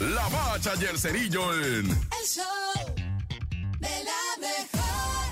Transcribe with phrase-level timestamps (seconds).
[0.00, 1.90] La Bacha y el Cerillo en...
[1.90, 2.44] El show
[3.80, 5.28] de la mejor.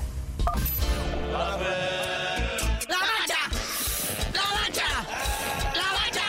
[2.88, 3.38] ¡La bacha!
[4.32, 4.88] ¡La bacha!
[5.72, 6.28] ¡La bacha!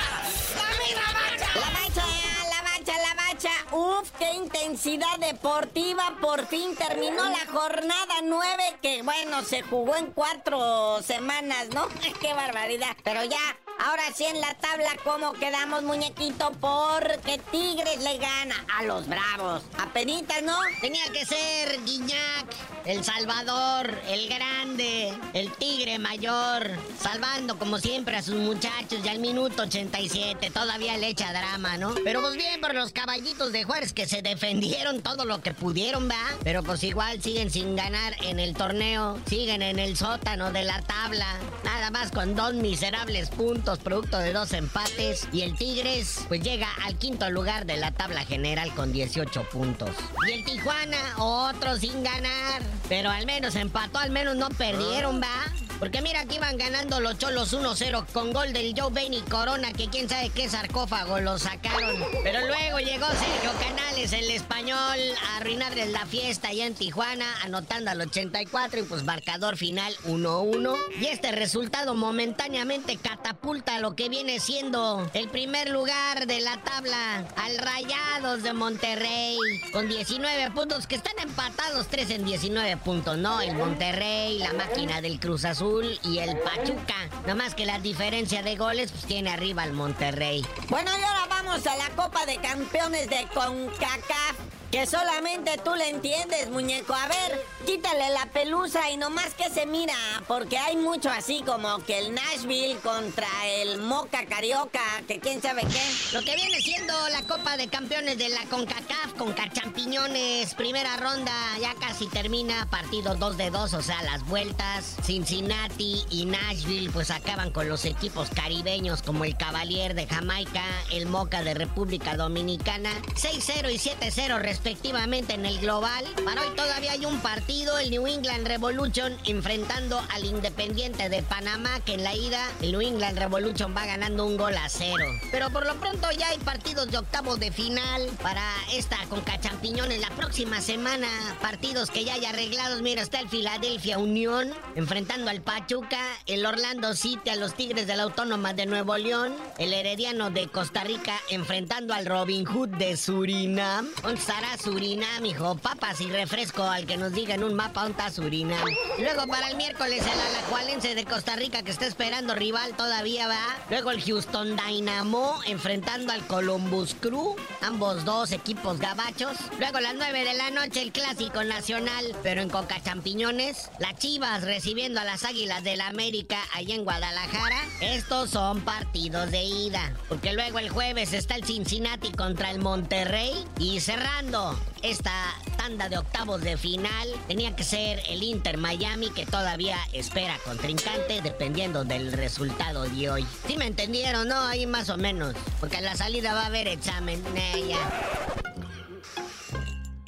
[0.55, 1.49] ¡Dame la bacha!
[1.55, 2.05] La bacha,
[2.49, 3.75] la bacha, la bacha.
[3.75, 6.15] Uf, qué intensidad deportiva.
[6.21, 11.87] Por fin terminó la jornada 9 que, bueno, se jugó en cuatro semanas, ¿no?
[12.21, 12.95] qué barbaridad.
[13.03, 16.51] Pero ya, ahora sí en la tabla, ¿cómo quedamos, muñequito?
[16.59, 19.63] Porque Tigres le gana a los Bravos.
[19.79, 20.57] Apenitas, ¿no?
[20.81, 28.21] Tenía que ser Guiñac, el Salvador, el grande, el tigre mayor, salvando como siempre a
[28.21, 30.49] sus muchachos ya al minuto 87.
[30.51, 31.93] Todavía le echa drama, ¿no?
[32.05, 36.09] Pero pues bien por los caballitos de Juárez que se defendieron todo lo que pudieron,
[36.09, 36.15] ¿va?
[36.45, 40.81] Pero pues igual siguen sin ganar en el torneo, siguen en el sótano de la
[40.81, 41.27] tabla,
[41.65, 45.27] nada más con dos miserables puntos, producto de dos empates.
[45.33, 49.89] Y el Tigres, pues llega al quinto lugar de la tabla general con 18 puntos.
[50.25, 52.76] Y el Tijuana, otro sin ganar.
[52.89, 55.56] Pero al menos empató, al menos no perdieron, ¿va?
[55.79, 59.73] Porque mira que iban ganando los cholos 1-0 con gol del Joe Bain y Corona,
[59.73, 61.95] que quién sabe qué sarcófago lo sacaron.
[62.23, 64.97] Pero luego llegó Sergio Canales, el español,
[65.27, 70.75] a arruinarles la fiesta allá en Tijuana, anotando al 84 y pues marcador final 1-1.
[70.99, 77.23] Y este resultado momentáneamente catapulta lo que viene siendo el primer lugar de la tabla
[77.35, 79.37] al Rayados de Monterrey,
[79.71, 83.41] con 19 puntos, que están empatados 3 en 19 puntos, ¿no?
[83.41, 85.66] El Monterrey, la máquina del Cruz Azul
[86.03, 87.09] y el Pachuca.
[87.21, 90.45] Nada más que la diferencia de goles, pues tiene arriba el Monterrey.
[90.69, 94.56] Bueno, y ahora vamos a la Copa de Campeones de CONCACAF.
[94.71, 96.93] Que solamente tú le entiendes, muñeco.
[96.93, 99.95] A ver, quítale la pelusa y nomás que se mira,
[100.27, 105.61] porque hay mucho así como que el Nashville contra el Moca Carioca, que quién sabe
[105.61, 105.81] qué.
[106.11, 111.31] Lo que viene siendo la Copa de Campeones de la CONCACAF con Champiñones, primera ronda,
[111.61, 114.97] ya casi termina, partido 2 de 2, o sea, las vueltas.
[115.03, 121.05] Cincinnati y Nashville pues acaban con los equipos caribeños como el Cavalier de Jamaica, el
[121.05, 126.03] Moca de República Dominicana, 6-0 y 7-0 respectivamente en el global.
[126.25, 131.79] Para hoy todavía hay un partido, el New England Revolution enfrentando al Independiente de Panamá,
[131.85, 135.05] que en la ida el New England Revolution va ganando un gol a cero.
[135.31, 140.01] Pero por lo pronto ya hay partidos de octavos de final para esta Conca Champiñones
[140.01, 141.07] la próxima semana.
[141.39, 142.81] Partidos que ya hay arreglados.
[142.81, 147.95] Mira, está el Philadelphia Unión enfrentando al Pachuca, el Orlando City a los Tigres de
[147.95, 152.97] la Autónoma de Nuevo León, el Herediano de Costa Rica enfrentando al Robin Hood de
[152.97, 153.87] Surinam.
[154.01, 155.55] ¿Dónde estará Surinam, hijo?
[155.55, 158.67] Papas y refresco al que nos diga en un mapa dónde está Surinam.
[158.99, 163.57] Luego para el miércoles el Alajualense de Costa Rica que está esperando rival todavía va.
[163.69, 167.35] Luego el Houston Dynamo enfrentando al Columbus Crew.
[167.61, 169.37] Ambos dos equipos gabachos.
[169.59, 173.69] Luego las 9 de la noche el clásico nacional, pero en Coca Champiñones.
[173.79, 177.57] Las Chivas recibiendo a las Águilas del la América allá en Guadalajara.
[177.81, 179.93] Estos son partidos de ida.
[180.09, 183.45] Porque luego el jueves está el Cincinnati contra el Monterrey.
[183.59, 184.36] Y cerrando
[184.81, 190.37] esta tanda de octavos de final, tenía que ser el Inter Miami que todavía espera
[190.45, 193.27] contrincante dependiendo del resultado de hoy.
[193.47, 194.39] ¿Sí me entendieron, no?
[194.41, 195.35] Ahí más o menos.
[195.59, 197.23] Porque a la salida va a haber examen.
[197.35, 197.79] Eh, ya.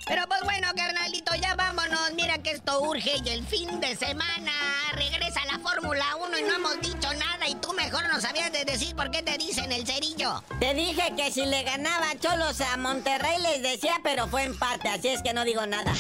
[0.08, 0.59] Pero pues bueno,
[2.78, 4.52] urge y el fin de semana
[4.94, 8.66] regresa la Fórmula 1 y no hemos dicho nada y tú mejor no sabías de
[8.66, 10.44] decir por qué te dicen el cerillo.
[10.60, 15.08] Te dije que si le ganaba Cholos a Monterrey les decía, pero fue empate, así
[15.08, 15.94] es que no digo nada.